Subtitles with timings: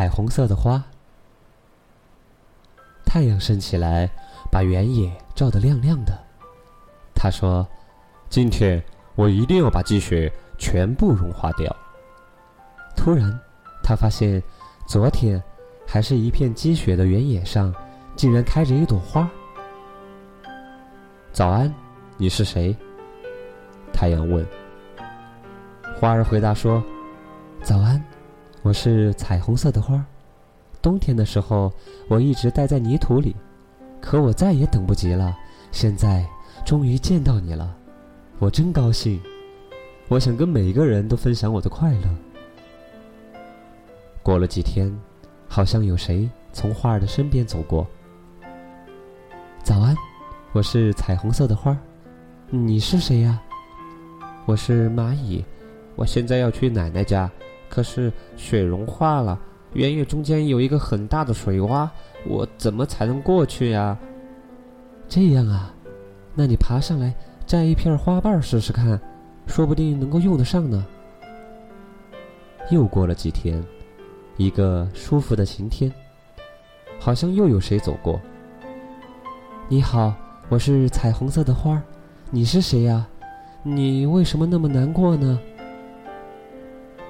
[0.00, 0.82] 彩虹色的花。
[3.04, 4.08] 太阳升起来，
[4.50, 6.18] 把原野照得亮亮的。
[7.14, 7.68] 他说
[8.30, 8.82] ：“今天
[9.14, 11.76] 我一定要把积雪全部融化掉。”
[12.96, 13.30] 突然，
[13.82, 14.42] 他发现，
[14.88, 15.42] 昨天
[15.86, 17.70] 还是一片积雪的原野上，
[18.16, 19.28] 竟然开着一朵花。
[21.30, 21.70] 早安，
[22.16, 22.74] 你是谁？
[23.92, 24.46] 太阳问。
[26.00, 26.82] 花儿回答说：“，
[28.62, 30.04] 我是彩虹色的花。
[30.82, 31.72] 冬天的时候，
[32.08, 33.34] 我一直待在泥土里，
[34.02, 35.34] 可我再也等不及了。
[35.72, 36.26] 现在
[36.64, 37.74] 终于见到你了，
[38.38, 39.18] 我真高兴。
[40.08, 42.14] 我想跟每个人都分享我的快乐。”
[44.22, 44.94] 过了几天，
[45.48, 47.86] 好像有谁从花儿的身边走过。
[49.62, 49.96] 早安，
[50.52, 51.74] 我是彩虹色的花。
[52.50, 53.40] 你是谁呀？
[54.44, 55.42] 我是蚂蚁。
[55.96, 57.30] 我现在要去奶奶家，
[57.70, 59.38] 可是雪融化了，
[59.72, 61.88] 原野中间有一个很大的水洼，
[62.26, 63.96] 我怎么才能过去呀？
[65.08, 65.72] 这样啊，
[66.34, 67.14] 那你爬上来
[67.46, 69.00] 摘一片花瓣试试看，
[69.46, 70.84] 说不定能够用得上呢。
[72.70, 73.64] 又过了几天，
[74.36, 75.92] 一个舒服的晴天，
[76.98, 78.20] 好像又有谁走过。
[79.68, 80.12] 你好，
[80.48, 81.82] 我是彩虹色的花儿，
[82.30, 83.06] 你是谁呀？
[83.62, 85.38] 你为什么那么难过呢？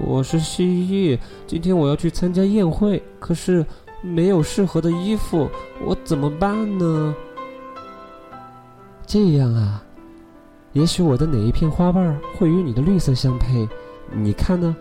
[0.00, 3.64] 我是蜥蜴，今天我要去参加宴会，可是
[4.02, 5.48] 没有适合的衣服，
[5.84, 7.14] 我怎么办呢？
[9.06, 9.82] 这样啊，
[10.72, 13.68] 也许我的哪一片花瓣会与你的绿色相配，
[14.12, 14.74] 你看呢？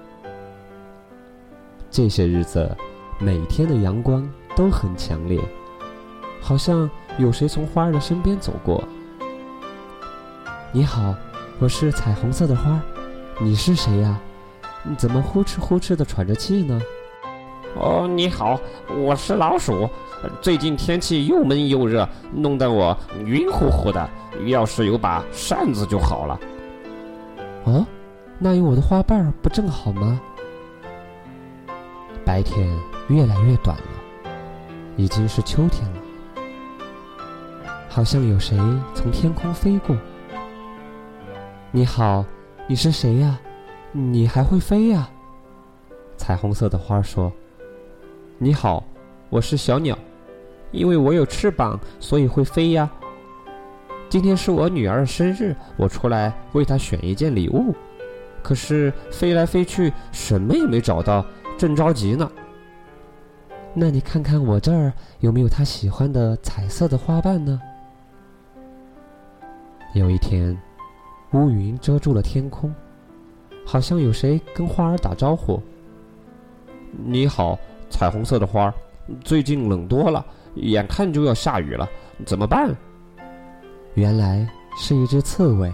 [1.91, 2.75] 这些日子，
[3.19, 5.39] 每天的阳光都很强烈，
[6.41, 8.84] 好像有谁从花儿的身边走过。
[10.72, 11.14] 你好，
[11.59, 12.81] 我是彩虹色的花，
[13.39, 14.19] 你是谁呀？
[14.86, 16.81] 你怎么呼哧呼哧的喘着气呢？
[17.76, 18.59] 哦，你好，
[18.98, 19.90] 我是老鼠。
[20.42, 24.09] 最近天气又闷又热，弄得我晕乎乎的。
[24.45, 26.40] 要是有把扇子就好了。
[27.66, 27.88] 啊，
[28.38, 30.19] 那有我的花瓣不正好吗？
[32.25, 32.69] 白天
[33.07, 34.31] 越来越短了，
[34.97, 35.97] 已经是秋天了。
[37.88, 38.57] 好像有谁
[38.94, 39.96] 从天空飞过。
[41.72, 42.25] 你好，
[42.68, 43.40] 你是谁呀？
[43.96, 45.08] 你还会飞呀？
[46.18, 47.31] 彩虹色的花说
[48.40, 48.84] ：“你好，
[49.30, 49.96] 我是小鸟，
[50.72, 52.90] 因为我有翅膀，所以会飞呀。
[54.09, 57.72] 今天是我女儿的生日，我出来为她选一件礼物，
[58.42, 61.24] 可是飞来飞去，什么也没找到，
[61.56, 62.28] 正着急呢。
[63.75, 67.62] 那你看看我这儿有没有她喜欢的彩色的花瓣呢？”
[69.94, 70.60] 有一天，
[71.34, 72.74] 乌云遮住了天空。
[73.66, 75.62] 好像有谁跟花儿打招呼。
[76.91, 77.57] 你好，
[77.90, 78.74] 彩虹色的花儿，
[79.24, 80.25] 最近冷多了，
[80.56, 81.90] 眼看就要下雨了，
[82.25, 82.75] 怎么办？
[83.96, 84.47] 原来
[84.78, 85.72] 是一只刺猬。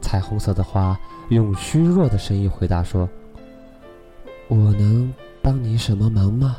[0.00, 0.98] 彩虹色的花
[1.28, 3.08] 用虚弱的声音回答说
[4.48, 6.56] ：“我能帮你什么忙吗？”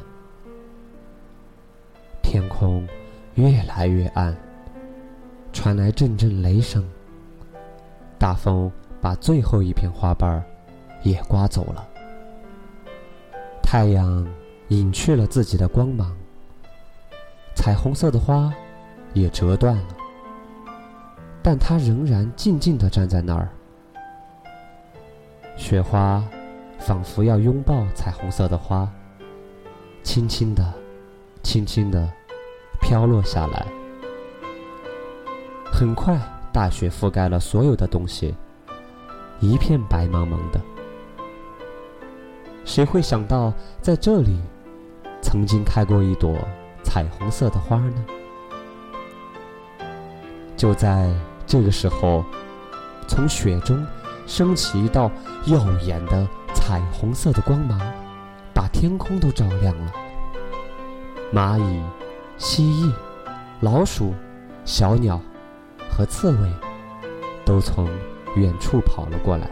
[2.23, 2.87] 天空
[3.35, 4.35] 越来越暗，
[5.51, 6.87] 传来阵阵雷声，
[8.17, 8.71] 大风。
[9.01, 10.43] 把最后一片花瓣
[11.01, 11.87] 也刮走了，
[13.63, 14.27] 太阳
[14.67, 16.15] 隐去了自己的光芒，
[17.55, 18.53] 彩虹色的花
[19.13, 19.87] 也折断了，
[21.41, 23.49] 但它仍然静静地站在那儿。
[25.57, 26.23] 雪花
[26.77, 28.87] 仿佛要拥抱彩虹色的花，
[30.03, 30.63] 轻轻地、
[31.41, 32.07] 轻轻地
[32.79, 33.65] 飘落下来。
[35.73, 36.19] 很快，
[36.53, 38.35] 大雪覆盖了所有的东西。
[39.41, 40.61] 一片白茫茫的，
[42.63, 44.39] 谁会想到在这里
[45.19, 46.37] 曾经开过一朵
[46.83, 48.05] 彩虹色的花呢？
[50.55, 51.11] 就在
[51.47, 52.23] 这个时候，
[53.07, 53.83] 从雪中
[54.27, 55.09] 升起一道
[55.47, 57.79] 耀眼的彩虹色的光芒，
[58.53, 59.91] 把天空都照亮了。
[61.33, 61.81] 蚂蚁、
[62.37, 62.93] 蜥蜴、
[63.61, 64.13] 老鼠、
[64.65, 65.19] 小鸟
[65.89, 66.51] 和刺猬
[67.43, 67.89] 都从。
[68.35, 69.49] 远处跑了过来，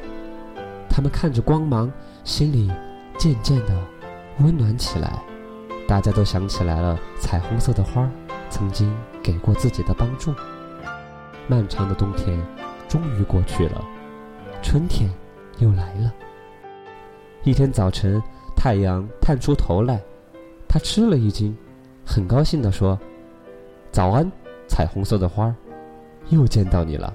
[0.90, 1.92] 他们看着光芒，
[2.24, 2.72] 心里
[3.18, 3.78] 渐渐的
[4.40, 5.22] 温暖起来。
[5.88, 8.08] 大家都想起来了彩虹色的花
[8.50, 10.32] 曾经给过自己的帮助。
[11.48, 12.40] 漫长的冬天
[12.88, 13.84] 终于过去了，
[14.62, 15.10] 春天
[15.58, 16.14] 又来了。
[17.44, 18.22] 一天早晨，
[18.56, 20.00] 太阳探出头来，
[20.68, 21.58] 他吃了一惊，
[22.06, 23.00] 很高兴地说
[23.92, 24.32] ：“早安，
[24.68, 25.54] 彩虹色的花
[26.30, 27.12] 又见到你了。”